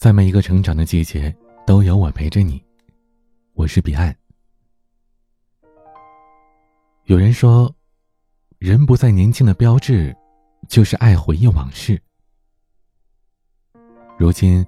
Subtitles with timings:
[0.00, 2.64] 在每一个成长的季节，都有我陪着你。
[3.52, 4.16] 我是彼岸。
[7.04, 7.70] 有人说，
[8.56, 10.16] 人不再年轻的标志，
[10.70, 12.00] 就是爱回忆往事。
[14.18, 14.66] 如今，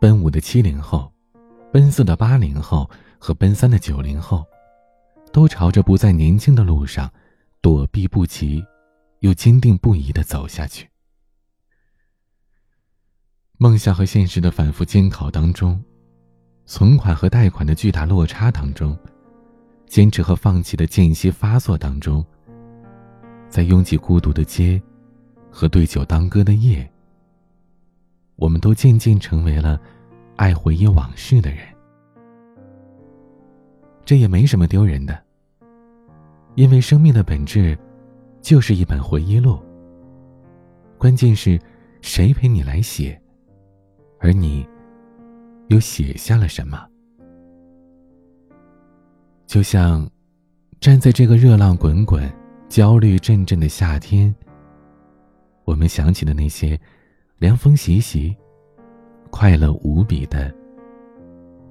[0.00, 1.12] 奔五的七零后，
[1.70, 2.88] 奔四的八零后
[3.18, 4.42] 和奔三的九零后，
[5.34, 7.12] 都朝着不再年轻的路上，
[7.60, 8.64] 躲避不及，
[9.20, 10.88] 又坚定不移的走下去。
[13.58, 15.82] 梦想和现实的反复煎烤当中，
[16.66, 18.94] 存款和贷款的巨大落差当中，
[19.86, 22.22] 坚持和放弃的间歇发作当中，
[23.48, 24.80] 在拥挤孤独的街，
[25.50, 26.86] 和对酒当歌的夜，
[28.34, 29.80] 我们都渐渐成为了
[30.36, 31.60] 爱回忆往事的人。
[34.04, 35.18] 这也没什么丢人的，
[36.56, 37.76] 因为生命的本质，
[38.42, 39.58] 就是一本回忆录。
[40.98, 41.58] 关键是，
[42.02, 43.18] 谁陪你来写？
[44.18, 44.66] 而你，
[45.68, 46.88] 又写下了什么？
[49.46, 50.08] 就像，
[50.80, 52.30] 站在这个热浪滚滚、
[52.68, 54.34] 焦虑阵阵的夏天，
[55.64, 56.78] 我们想起的那些
[57.38, 58.36] 凉风习习、
[59.30, 60.52] 快乐无比的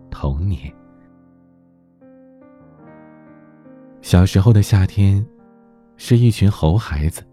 [0.10, 0.72] 童年。
[4.02, 5.26] 小时候的夏天，
[5.98, 7.24] 是一群猴孩子。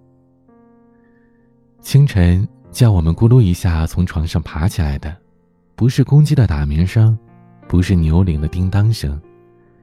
[1.80, 2.48] 清晨。
[2.72, 5.14] 叫我们咕噜一下从床上爬起来的，
[5.76, 7.16] 不是公鸡的打鸣声，
[7.68, 9.20] 不是牛铃的叮当声，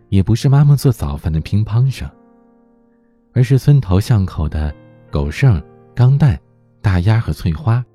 [0.10, 2.10] 也不是妈妈做早饭的乒乓声，
[3.32, 4.74] 而是村头巷口的
[5.12, 5.62] 狗剩、
[5.94, 6.38] 钢蛋、
[6.82, 7.86] 大鸭和翠花，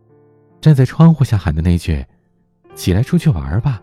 [0.61, 2.03] 站在窗户下喊的那句
[2.77, 3.83] ：“起来出去玩吧。”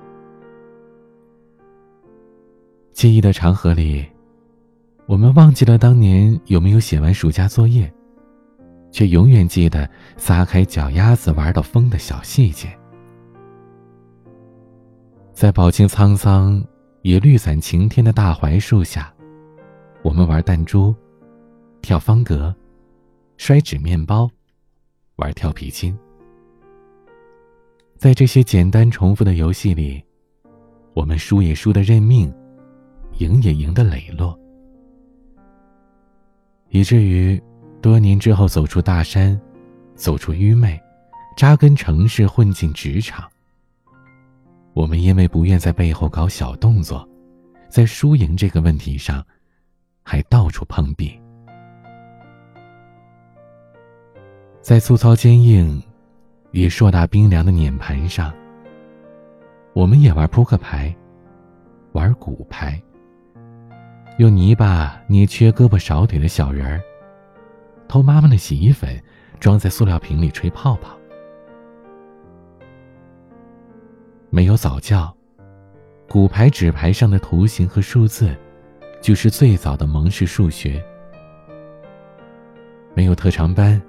[2.93, 4.05] 记忆的长河里，
[5.07, 7.91] 我们忘记了当年有没有写完暑假作业。
[8.91, 12.67] 却永远记得撒开脚丫子玩到疯的小细节，
[15.33, 16.61] 在饱经沧桑
[17.01, 19.11] 也绿伞晴天的大槐树下，
[20.03, 20.93] 我们玩弹珠、
[21.81, 22.53] 跳方格、
[23.37, 24.29] 摔纸面包、
[25.15, 25.97] 玩跳皮筋。
[27.97, 30.03] 在这些简单重复的游戏里，
[30.93, 32.33] 我们输也输的认命，
[33.19, 34.37] 赢也赢的磊落，
[36.69, 37.41] 以至于。
[37.81, 39.39] 多年之后，走出大山，
[39.95, 40.79] 走出愚昧，
[41.35, 43.27] 扎根城市，混进职场。
[44.73, 47.07] 我们因为不愿在背后搞小动作，
[47.69, 49.25] 在输赢这个问题上，
[50.03, 51.19] 还到处碰壁。
[54.61, 55.81] 在粗糙坚硬，
[56.51, 58.31] 与硕大冰凉的碾盘上，
[59.73, 60.95] 我们也玩扑克牌，
[61.93, 62.79] 玩骨牌，
[64.19, 66.79] 用泥巴捏缺胳膊少腿的小人儿。
[67.91, 68.97] 偷妈妈的洗衣粉，
[69.37, 70.97] 装在塑料瓶里吹泡泡。
[74.29, 75.13] 没有早教，
[76.07, 78.33] 骨牌纸牌上的图形和数字，
[79.01, 80.81] 就是最早的蒙氏数学。
[82.95, 83.81] 没有特长班，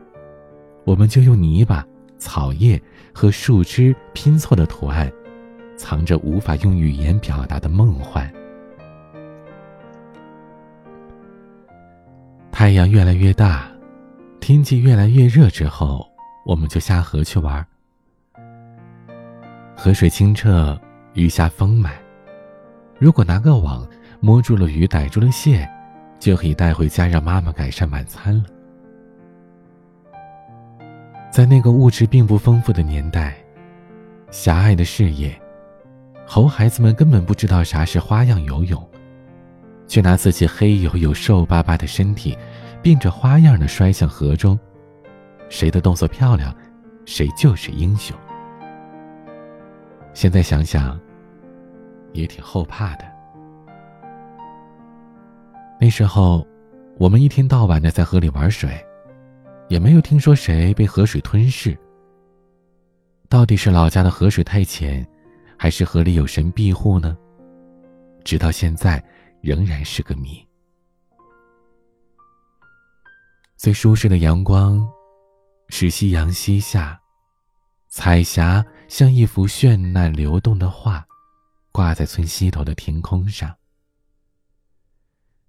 [0.82, 1.86] 我们就用泥巴、
[2.18, 2.82] 草叶
[3.14, 5.08] 和树枝拼凑的图案，
[5.76, 8.28] 藏着无法用语言表达的梦幻。
[12.50, 13.71] 太阳越来越大。
[14.42, 16.04] 天气越来越热之后，
[16.44, 17.64] 我们就下河去玩。
[19.76, 20.76] 河水清澈，
[21.14, 21.92] 鱼虾丰满。
[22.98, 23.88] 如果拿个网
[24.18, 25.64] 摸住了鱼，逮住了蟹，
[26.18, 28.44] 就可以带回家让妈妈改善晚餐了。
[31.30, 33.36] 在那个物质并不丰富的年代，
[34.32, 35.40] 狭隘的视野，
[36.26, 38.90] 猴孩子们根本不知道啥是花样游泳，
[39.86, 42.36] 却拿自己黑黝黝、瘦巴巴的身体。
[42.82, 44.58] 变着花样的摔向河中，
[45.48, 46.54] 谁的动作漂亮，
[47.06, 48.16] 谁就是英雄。
[50.12, 51.00] 现在想想，
[52.12, 53.04] 也挺后怕的。
[55.80, 56.46] 那时候，
[56.98, 58.70] 我们一天到晚的在河里玩水，
[59.68, 61.76] 也没有听说谁被河水吞噬。
[63.28, 65.06] 到底是老家的河水太浅，
[65.56, 67.16] 还是河里有神庇护呢？
[68.24, 69.02] 直到现在，
[69.40, 70.44] 仍然是个谜。
[73.62, 74.84] 最舒适的阳光，
[75.68, 77.00] 是夕阳西下，
[77.88, 81.06] 彩霞像一幅绚烂流动的画，
[81.70, 83.54] 挂在村西头的天空上。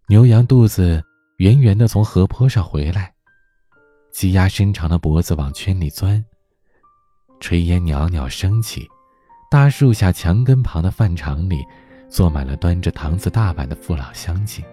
[0.10, 1.04] 牛羊肚子
[1.38, 3.12] 圆圆的从河坡上回来，
[4.12, 6.24] 鸡鸭伸长的脖子往圈里钻。
[7.40, 8.88] 炊烟袅袅升起，
[9.50, 11.66] 大树下墙根旁的饭场里，
[12.12, 14.64] 坐满了端着搪瓷大碗的父老乡亲。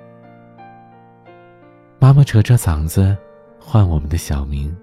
[1.98, 3.16] 妈妈扯着嗓子。
[3.60, 4.74] 唤我们的小名，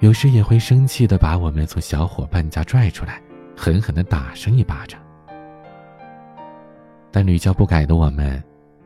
[0.00, 3.22] 有时也会生气的把我们从小伙伴家拽出来，
[3.56, 5.00] 狠狠的打上一巴掌。
[7.12, 8.42] 但屡教不改的我们，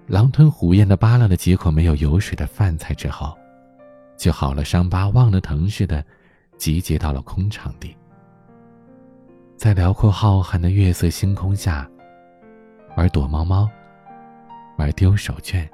[0.07, 3.35] 狼吞虎咽的扒拉了几口没有油水的饭菜之后，
[4.17, 6.05] 就好了伤疤忘了疼似的，
[6.59, 7.97] 集结到了空场地，
[9.57, 11.89] 在辽阔浩瀚的月色星空下，
[12.97, 13.69] 玩躲猫猫，
[14.77, 15.67] 玩丢手绢。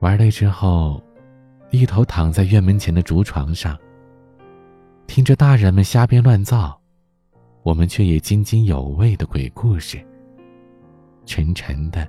[0.00, 1.02] 玩累之后，
[1.70, 3.78] 一头躺在院门前的竹床上，
[5.06, 6.80] 听着大人们瞎编乱造，
[7.62, 10.02] 我们却也津津有味的鬼故事，
[11.26, 12.08] 沉沉的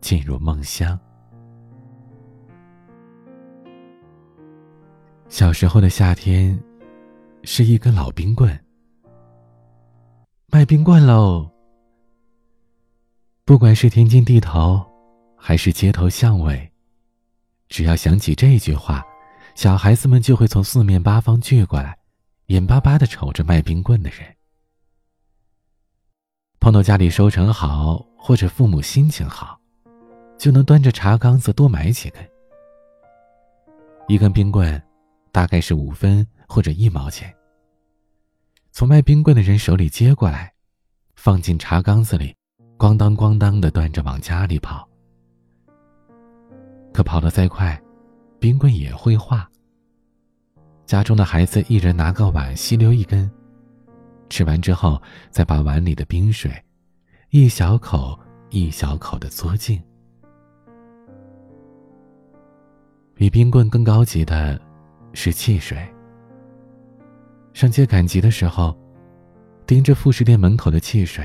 [0.00, 0.98] 进入梦乡。
[5.28, 6.56] 小时候的夏天，
[7.42, 8.56] 是一根老冰棍，
[10.52, 11.50] 卖冰棍喽！
[13.44, 14.89] 不管是田间地头。
[15.42, 16.70] 还是街头巷尾，
[17.68, 19.02] 只要想起这句话，
[19.54, 21.96] 小孩子们就会从四面八方聚过来，
[22.46, 24.18] 眼巴巴的瞅着卖冰棍的人。
[26.60, 29.58] 碰到家里收成好或者父母心情好，
[30.36, 32.22] 就能端着茶缸子多买几根。
[34.08, 34.80] 一根冰棍，
[35.32, 37.34] 大概是五分或者一毛钱。
[38.72, 40.52] 从卖冰棍的人手里接过来，
[41.16, 42.36] 放进茶缸子里，
[42.76, 44.89] 咣当咣当的端着往家里跑。
[46.92, 47.80] 可跑得再快，
[48.38, 49.48] 冰棍也会化。
[50.86, 53.30] 家中的孩子一人拿个碗，吸溜一根，
[54.28, 55.00] 吃完之后，
[55.30, 56.50] 再把碗里的冰水
[57.30, 58.18] 一小口
[58.50, 59.80] 一小口的嘬净。
[63.14, 64.60] 比冰棍更高级的，
[65.12, 65.78] 是汽水。
[67.52, 68.76] 上街赶集的时候，
[69.66, 71.24] 盯着副食店门口的汽水，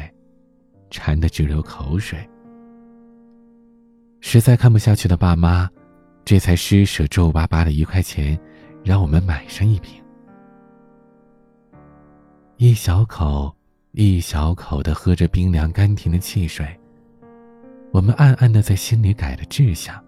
[0.92, 2.28] 馋得直流口水。
[4.27, 5.69] 实在看不下去的爸妈，
[6.25, 8.38] 这才施舍皱巴巴的一块钱，
[8.83, 10.04] 让我们买上一瓶。
[12.57, 13.56] 一小口
[13.92, 16.68] 一小口的喝着冰凉甘甜的汽水，
[17.92, 20.04] 我们暗暗的在心里改了志向：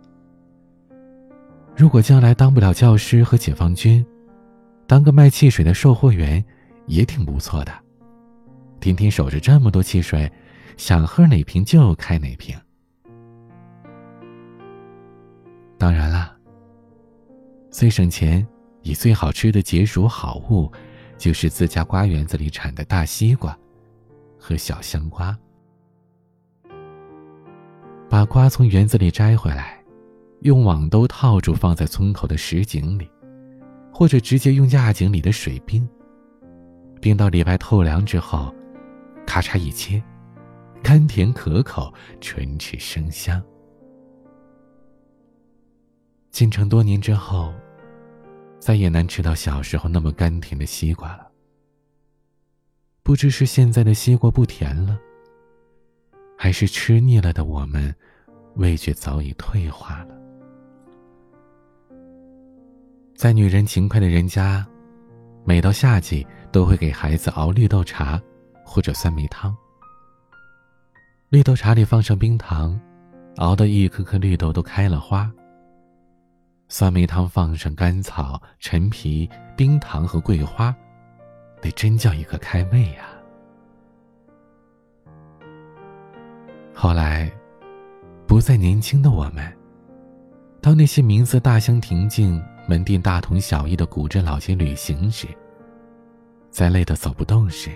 [1.75, 4.03] 如果将来当不了教师和解放军，
[4.87, 6.43] 当个卖汽水的售货员
[6.87, 7.71] 也挺不错的。
[8.79, 10.29] 天天守着这么多汽水，
[10.75, 12.59] 想喝哪瓶就开哪瓶。
[15.77, 16.35] 当然啦，
[17.69, 18.45] 最省钱
[18.81, 20.71] 也最好吃的解暑好物，
[21.17, 23.57] 就是自家瓜园子里产的大西瓜
[24.39, 25.37] 和小香瓜。
[28.09, 29.83] 把瓜从园子里摘回来，
[30.41, 33.09] 用网兜套住，放在村口的石井里，
[33.93, 35.87] 或者直接用压井里的水冰，
[36.99, 38.51] 冰到里外透凉之后，
[39.25, 40.01] 咔嚓一切，
[40.81, 43.43] 甘甜可口，唇齿生香。
[46.37, 47.51] 进城多年之后，
[48.59, 51.27] 再也难吃到小时候那么甘甜的西瓜了。
[53.01, 54.99] 不知是现在的西瓜不甜了，
[56.37, 57.91] 还是吃腻了的我们，
[58.53, 60.15] 味觉早已退化了。
[63.15, 64.63] 在女人勤快的人家，
[65.43, 68.21] 每到夏季都会给孩子熬绿豆茶
[68.63, 69.57] 或者酸梅汤。
[71.29, 72.79] 绿豆茶里放上冰糖，
[73.37, 75.33] 熬的一颗颗绿豆都开了花。
[76.69, 80.75] 酸梅汤放上甘草、陈皮、冰糖和桂花，
[81.61, 83.07] 得真叫一个开胃呀！
[86.73, 87.31] 后来，
[88.27, 89.49] 不再年轻的我们，
[90.59, 95.25] 当那些名字大相庭径、门店大同小异的古镇老街旅行时，
[96.51, 97.71] 在累得走不动时，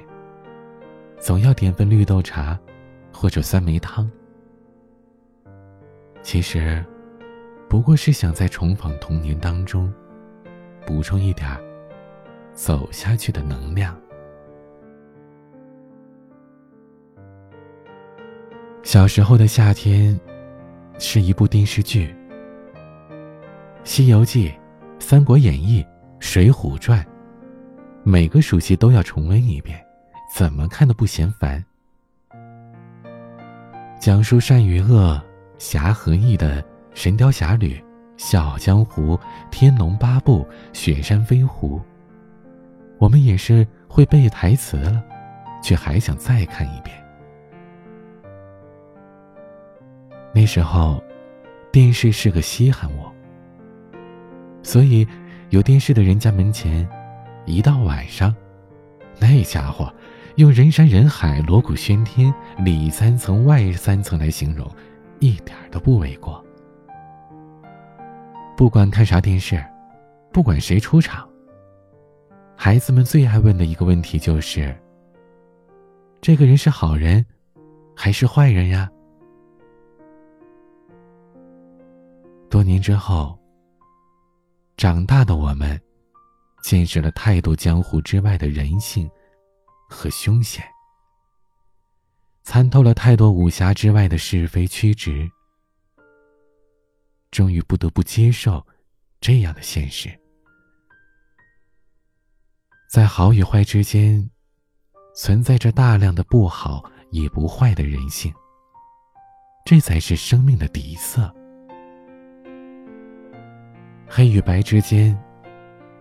[1.17, 2.59] 总要点份绿豆茶，
[3.13, 4.11] 或者酸梅汤。
[6.21, 6.85] 其实。
[7.71, 9.89] 不过是想在重访童年当中，
[10.85, 11.47] 补充一点
[12.53, 13.97] 走下去的能量。
[18.83, 20.19] 小时候的夏天，
[20.99, 22.07] 是一部电视剧，
[23.85, 24.49] 《西游记》
[24.99, 25.81] 《三国演义》
[26.19, 26.99] 《水浒传》，
[28.03, 29.81] 每个暑期都要重温一遍，
[30.35, 31.63] 怎么看都不嫌烦。
[33.97, 35.23] 讲述善与恶、
[35.57, 36.61] 侠和义的。
[36.93, 37.73] 《神雕侠侣》
[38.17, 39.15] 《笑傲江湖》
[39.49, 40.43] 《天龙八部》
[40.73, 41.79] 《雪山飞狐》，
[42.97, 45.03] 我们也是会背台词了，
[45.63, 46.95] 却还想再看一遍。
[50.33, 51.03] 那时候，
[51.71, 53.05] 电视是个稀罕物，
[54.61, 55.07] 所以
[55.49, 56.87] 有电视的人家门前，
[57.45, 58.35] 一到晚上，
[59.19, 59.93] 那家伙
[60.35, 64.69] 用人山人海、锣鼓喧天、里三层外三层来形容，
[65.19, 66.45] 一点都不为过。
[68.61, 69.59] 不管看啥电视，
[70.31, 71.27] 不管谁出场，
[72.55, 74.79] 孩子们最爱问的一个问题就是：
[76.21, 77.25] 这个人是好人，
[77.95, 78.87] 还是坏人呀？
[82.51, 83.35] 多年之后，
[84.77, 85.81] 长大的我们，
[86.61, 89.09] 见识了太多江湖之外的人性
[89.89, 90.63] 和凶险，
[92.43, 95.27] 参透了太多武侠之外的是非曲直，
[97.31, 98.65] 终于不得不接受
[99.19, 100.09] 这样的现实。
[102.89, 104.29] 在好与坏之间，
[105.15, 108.33] 存在着大量的不好也不坏的人性。
[109.63, 111.33] 这才是生命的底色。
[114.09, 115.17] 黑与白之间，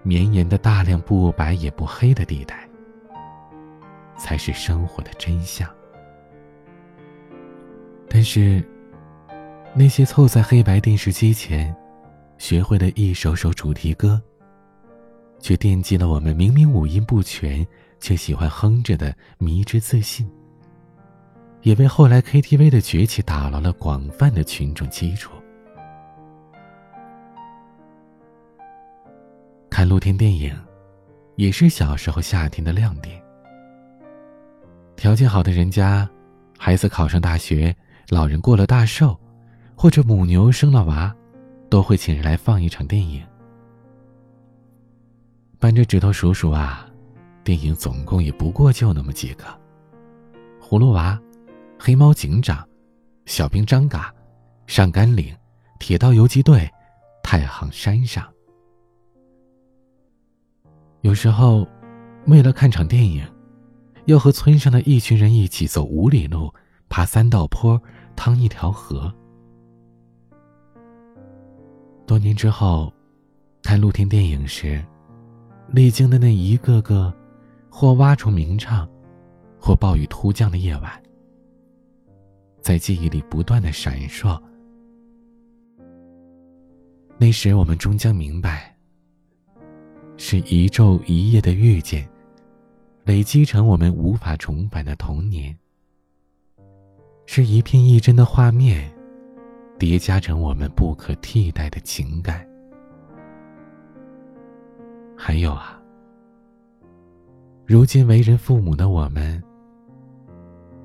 [0.03, 2.69] 绵延的大量不白也不黑的地带，
[4.17, 5.69] 才是生活的真相。
[8.09, 8.65] 但是，
[9.73, 11.75] 那些凑在黑白电视机前，
[12.39, 14.21] 学会了一首首主题歌。
[15.39, 17.67] 却惦记了我们明明五音不全，
[17.99, 20.29] 却喜欢哼着的迷之自信，
[21.63, 25.33] 也为后来 KTV 的崛起打牢了广泛的群众基础。
[29.71, 30.55] 看露天电影，
[31.37, 33.19] 也是小时候夏天的亮点。
[34.95, 36.07] 条件好的人家，
[36.59, 37.75] 孩子考上大学，
[38.11, 39.19] 老人过了大寿，
[39.81, 41.11] 或者母牛生了娃，
[41.71, 43.27] 都会请人来放一场电影。
[45.59, 46.87] 扳着指头数数啊，
[47.43, 49.45] 电影总共也不过就那么几个：
[50.61, 51.19] 葫芦娃、
[51.79, 52.63] 黑猫警长、
[53.25, 54.15] 小兵张嘎、
[54.67, 55.35] 上甘岭、
[55.79, 56.71] 铁道游击队、
[57.23, 58.31] 太行山上。
[61.01, 61.67] 有时候，
[62.27, 63.27] 为了看场电影，
[64.05, 66.53] 要和村上的一群人一起走五里路，
[66.91, 67.81] 爬三道坡，
[68.15, 69.11] 趟一条河。
[72.11, 72.93] 多年之后，
[73.63, 74.85] 看露天电影时。
[75.69, 77.15] 历经的那一个个，
[77.71, 78.89] 或蛙虫鸣唱，
[79.61, 81.01] 或暴雨突降的夜晚，
[82.61, 84.37] 在记忆里不断的闪烁。
[87.17, 88.77] 那时我们终将明白，
[90.17, 92.09] 是一昼一夜的遇见，
[93.05, 95.55] 累积成我们无法重返的童年；
[97.25, 98.93] 是一片一帧的画面，
[99.81, 102.47] 叠加成我们不可替代的情感。
[105.17, 105.81] 还有啊，
[107.65, 109.43] 如今为人父母的我们，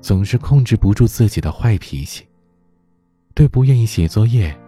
[0.00, 2.26] 总是控制不住自己的坏脾气，
[3.34, 4.58] 对不愿意写作业，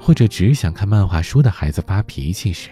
[0.00, 2.70] 或者只想看漫画书的孩子发脾气时，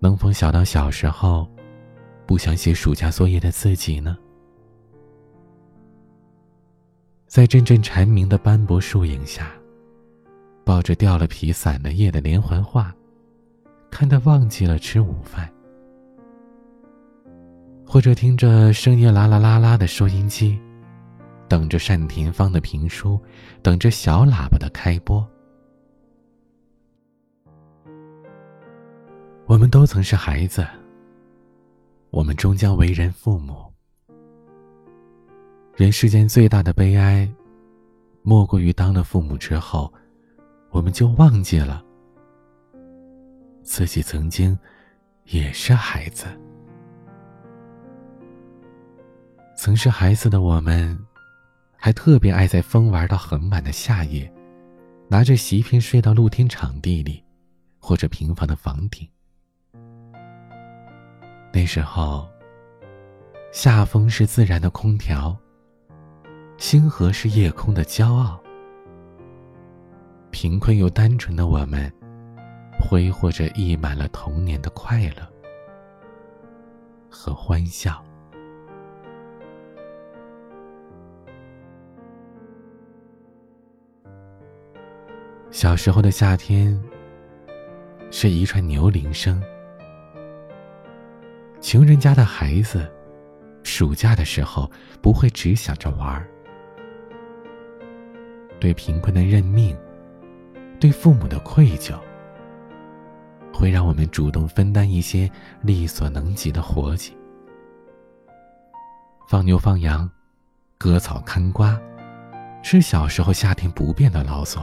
[0.00, 1.48] 能否想到小时候
[2.26, 4.18] 不想写暑假作业的自己呢？
[7.32, 9.50] 在阵阵蝉鸣的斑驳树影下，
[10.66, 12.94] 抱着掉了皮、散了叶的连环画。
[13.90, 15.50] 看得忘记了吃午饭，
[17.86, 20.60] 或者听着声音啦啦啦啦的收音机，
[21.48, 23.18] 等着单田芳的评书，
[23.62, 25.26] 等着小喇叭的开播。
[29.46, 30.66] 我们都曾是孩子，
[32.10, 33.71] 我们终将为人父母。
[35.74, 37.26] 人世间最大的悲哀，
[38.20, 39.90] 莫过于当了父母之后，
[40.68, 41.82] 我们就忘记了。
[43.62, 44.56] 自己曾经
[45.24, 46.26] 也是孩子，
[49.56, 50.98] 曾是孩子的我们，
[51.74, 54.30] 还特别爱在疯玩到很晚的夏夜，
[55.08, 57.24] 拿着席片睡到露天场地里，
[57.78, 59.08] 或者平房的房顶。
[61.50, 62.28] 那时候，
[63.52, 65.34] 夏风是自然的空调，
[66.56, 68.42] 星河是夜空的骄傲。
[70.30, 71.92] 贫困又单纯的我们。
[72.84, 75.26] 挥霍着溢满了童年的快乐
[77.08, 78.04] 和欢笑。
[85.50, 86.78] 小时候的夏天，
[88.10, 89.40] 是一串牛铃声。
[91.60, 92.90] 穷人家的孩子，
[93.62, 96.28] 暑假的时候不会只想着玩儿，
[98.62, 99.76] 对贫困的认命，
[100.78, 101.98] 对父母的愧疚。
[103.52, 105.28] 会让我们主动分担一些
[105.62, 107.12] 力所能及的活计，
[109.28, 110.08] 放牛放羊，
[110.78, 111.76] 割草看瓜，
[112.62, 114.62] 是小时候夏天不变的劳作。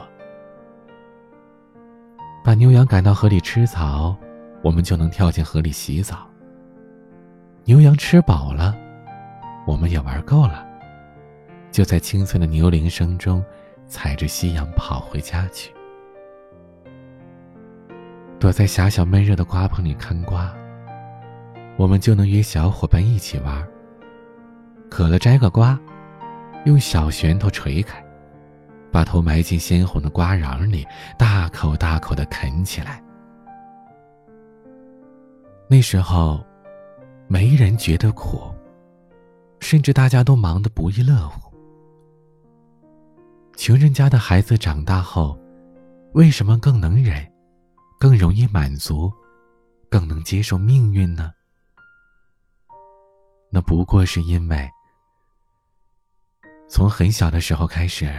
[2.42, 4.16] 把牛羊赶到河里吃草，
[4.64, 6.26] 我们就能跳进河里洗澡。
[7.66, 8.74] 牛羊吃饱了，
[9.68, 10.66] 我们也玩够了，
[11.70, 13.44] 就在清脆的牛铃声中，
[13.90, 15.74] 踩着夕阳跑回家去。
[18.40, 20.54] 躲在狭小闷热的瓜棚里看瓜，
[21.76, 23.68] 我们就能约小伙伴一起玩。
[24.90, 25.78] 渴了摘个瓜，
[26.66, 28.02] 用小拳头锤开，
[28.92, 33.04] 把头埋进鲜红的瓜瓤里，大口大口的啃起来。
[35.68, 36.44] 那时候，
[37.28, 38.42] 没人觉得苦，
[39.60, 41.49] 甚至大家都忙得不亦乐乎。
[43.60, 45.38] 穷人家的孩子长大后，
[46.14, 47.30] 为什么更能忍，
[48.00, 49.12] 更容易满足，
[49.92, 51.34] 更能接受命运呢？
[53.52, 54.72] 那不过是因为，
[56.70, 58.10] 从很小的时候开始，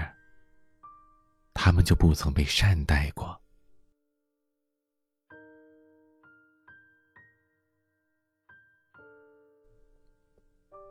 [1.55, 3.41] 他们就不曾被善待过。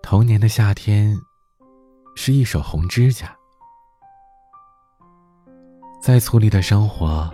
[0.01, 1.15] 童年的夏天，
[2.15, 3.38] 是一手红指甲。
[6.09, 7.31] 再粗粝的生活，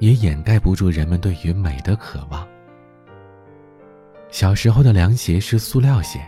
[0.00, 2.44] 也掩盖不住人们对于美的渴望。
[4.32, 6.20] 小时候的凉鞋是塑料鞋，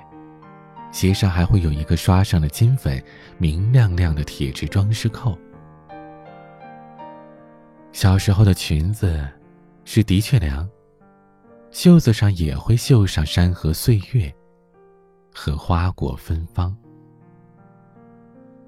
[0.92, 3.02] 鞋上还会有一个刷上了金粉、
[3.36, 5.36] 明亮亮的铁质装饰扣。
[7.90, 9.28] 小时候的裙子
[9.84, 10.70] 是的确凉，
[11.72, 14.32] 袖子上也会绣上山河岁月
[15.34, 16.76] 和花果芬芳。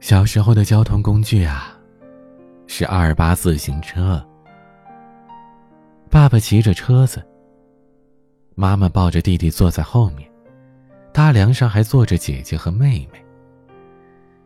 [0.01, 1.74] 小时候的交通工具啊，
[2.77, 4.21] 是二八自行车。
[6.11, 7.25] 爸爸骑着车子。
[8.57, 10.29] 妈妈抱着弟弟坐在后面，
[11.13, 13.25] 大梁上还坐着姐姐和妹妹。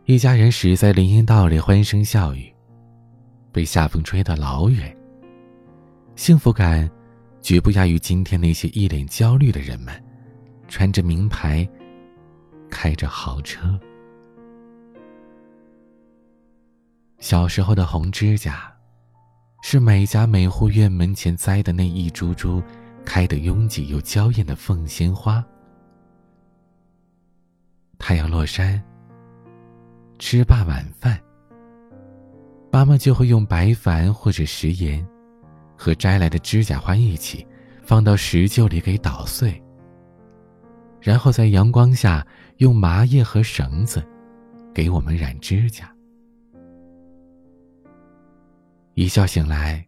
[0.05, 2.53] 一家人驶在林荫道里，欢声笑语，
[3.51, 4.95] 被夏风吹得老远。
[6.15, 6.87] 幸福感，
[7.41, 9.91] 绝不亚于今天那些一脸焦虑的人们，
[10.67, 11.67] 穿着名牌，
[12.69, 13.79] 开着豪车。
[17.19, 18.73] 小时候的红指甲，
[19.61, 22.63] 是每家每户院门前栽的那一株株。
[23.05, 25.43] 开得拥挤又娇艳的凤仙花。
[27.97, 28.79] 太阳落山，
[30.19, 31.19] 吃罢晚饭，
[32.71, 35.03] 妈妈就会用白矾或者食盐，
[35.75, 37.47] 和摘来的指甲花一起，
[37.81, 39.59] 放到石臼里给捣碎。
[41.01, 42.23] 然后在阳光下
[42.57, 44.05] 用麻叶和绳子，
[44.71, 45.91] 给我们染指甲。
[48.99, 49.81] 一觉醒来。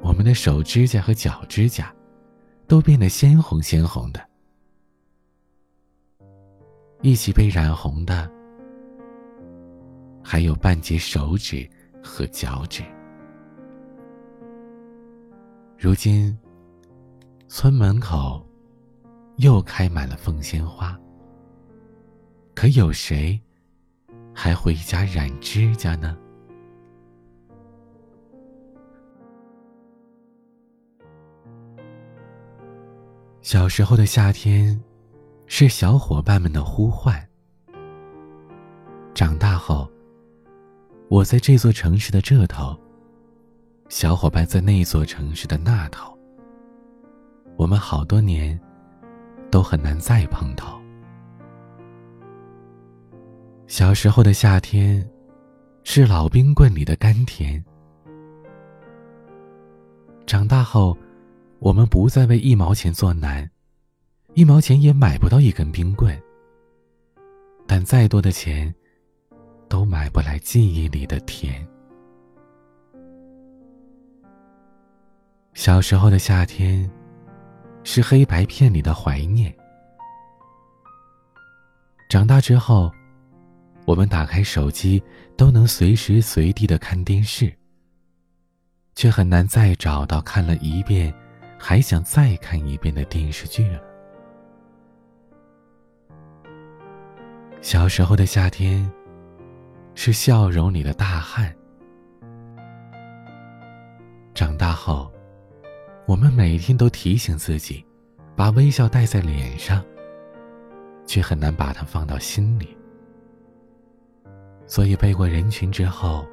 [0.00, 1.94] 我们的手指甲和脚指甲，
[2.66, 4.28] 都变得鲜红鲜红的。
[7.00, 8.28] 一起被染红的，
[10.20, 11.64] 还有半截手指
[12.02, 12.82] 和脚趾。
[15.78, 16.36] 如今，
[17.46, 18.44] 村门口
[19.36, 20.98] 又开满了凤仙花。
[22.52, 23.40] 可有谁
[24.34, 26.18] 还回家染指甲呢？
[33.46, 34.76] 小时候的夏天，
[35.46, 37.16] 是小伙伴们的呼唤。
[39.14, 39.88] 长大后，
[41.08, 42.76] 我在这座城市的这头，
[43.88, 46.12] 小伙伴在那座城市的那头。
[47.56, 48.58] 我们好多年，
[49.48, 50.76] 都很难再碰头。
[53.68, 55.08] 小时候的夏天，
[55.84, 57.64] 是老冰棍里的甘甜。
[60.26, 60.98] 长大后。
[61.58, 63.50] 我们不再为一毛钱作难，
[64.34, 66.16] 一毛钱也买不到一根冰棍。
[67.66, 68.72] 但再多的钱，
[69.68, 71.66] 都买不来记忆里的甜。
[75.54, 76.88] 小时候的夏天，
[77.82, 79.52] 是黑白片里的怀念。
[82.08, 82.92] 长大之后，
[83.86, 85.02] 我们打开手机
[85.36, 87.52] 都能随时随地的看电视，
[88.94, 91.12] 却很难再找到看了一遍。
[91.58, 93.80] 还想再看一遍的电视剧了。
[97.60, 98.88] 小时候的夏天，
[99.94, 101.52] 是笑容里的大汗。
[104.34, 105.10] 长大后，
[106.06, 107.84] 我们每天都提醒自己，
[108.36, 109.82] 把微笑带在脸上，
[111.06, 112.76] 却很难把它放到心里。
[114.66, 116.24] 所以背过人群之后，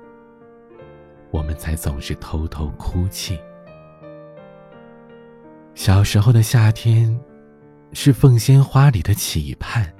[1.31, 3.39] 我们才总是偷偷哭泣。
[5.75, 7.19] 小时候的夏天，
[7.93, 9.91] 是凤仙花里的期盼。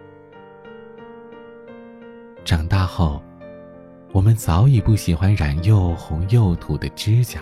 [2.45, 3.21] 长大后，
[4.11, 7.41] 我们早已不喜欢染又红又土的指甲，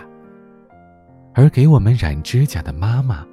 [1.34, 3.24] 而给我们染指甲的妈妈，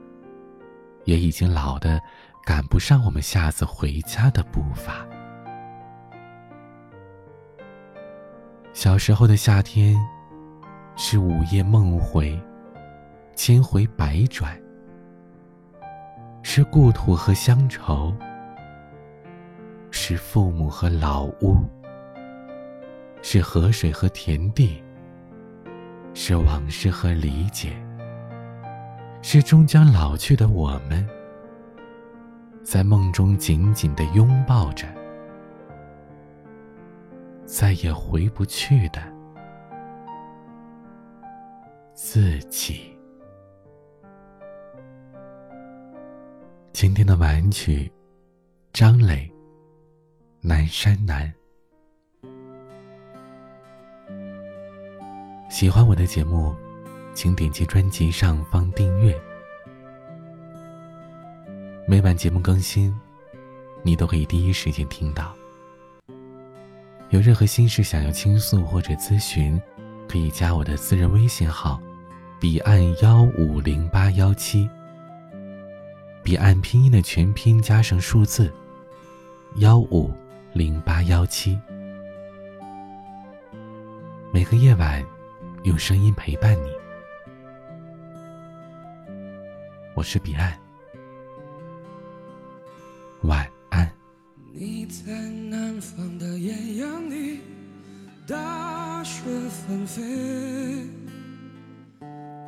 [1.05, 1.99] 也已经老的
[2.45, 5.07] 赶不上我们下次回家的步伐。
[8.73, 9.97] 小时候的夏天，
[10.97, 12.39] 是午夜梦回，
[13.33, 14.59] 千回百转。
[16.41, 18.13] 是故土和乡愁，
[19.91, 21.57] 是父母和老屋，
[23.21, 24.83] 是河水和田地，
[26.13, 27.73] 是往事和理解，
[29.21, 31.07] 是终将老去的我们，
[32.63, 34.87] 在梦中紧紧的拥抱着，
[37.45, 39.01] 再也回不去的
[41.93, 42.98] 自己。
[46.71, 47.91] 今天的晚安曲，
[48.71, 49.15] 张磊，
[50.39, 51.31] 《南山南》。
[55.49, 56.55] 喜欢我的节目，
[57.13, 59.19] 请点击专辑上方订阅。
[61.85, 62.95] 每晚节目更新，
[63.83, 65.35] 你都可以第一时间听到。
[67.09, 69.59] 有任何心事想要倾诉或者咨询，
[70.07, 71.81] 可以加我的私人微信号：
[72.39, 74.69] 彼岸幺五零八幺七。
[76.23, 78.53] 彼岸拼音的全拼加上数字
[79.55, 80.13] 幺五
[80.53, 81.59] 零八幺七，
[84.31, 85.03] 每个夜晚
[85.63, 86.69] 用声音陪伴你。
[89.95, 90.55] 我是彼岸，
[93.23, 93.91] 晚安。
[94.53, 97.39] 你在南方的艳阳里，
[98.27, 100.03] 大雪纷飞。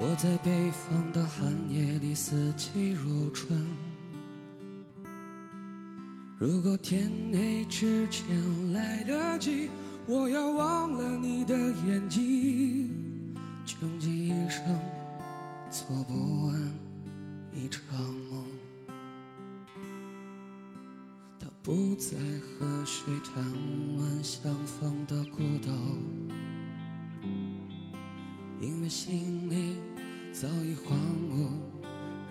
[0.04, 3.64] 我在北方的寒夜里，四季如春。
[6.40, 8.26] 如果天黑之前
[8.74, 9.70] 来得及，
[10.08, 12.90] 我要忘了你的眼睛，
[13.64, 14.66] 穷极一生
[15.70, 16.60] 做不完
[17.54, 17.84] 一场
[18.32, 18.44] 梦。
[21.40, 23.44] 他不再和谁谈
[23.98, 25.72] 论相逢的孤岛，
[28.60, 29.71] 因为心里。
[30.34, 30.98] 早已荒
[31.30, 31.50] 无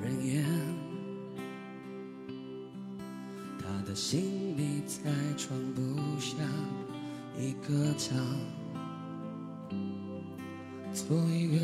[0.03, 0.45] 人烟，
[3.59, 5.81] 他的心里再装不
[6.19, 6.35] 下
[7.39, 8.17] 一个家，
[10.93, 11.59] 做一个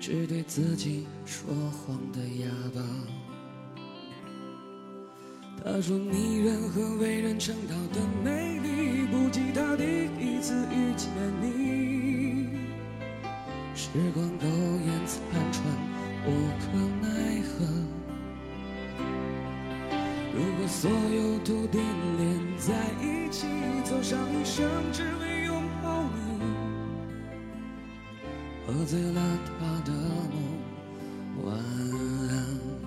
[0.00, 2.80] 只对自己说谎的哑巴。
[5.62, 9.82] 他说你人和为人称道的美丽，不及他第
[10.18, 11.10] 一次遇见
[11.42, 11.97] 你。
[13.90, 15.18] 时光苟延残
[15.50, 15.64] 喘，
[16.26, 16.28] 无
[16.60, 16.66] 可
[17.00, 17.08] 奈
[17.40, 17.64] 何。
[20.34, 21.78] 如果所有土地
[22.18, 22.20] 连
[22.58, 23.46] 在一起，
[23.84, 26.44] 走上一生只为拥抱你，
[28.66, 32.77] 喝醉了他的梦，晚安。